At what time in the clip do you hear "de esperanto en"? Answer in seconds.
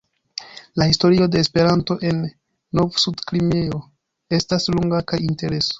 1.27-2.23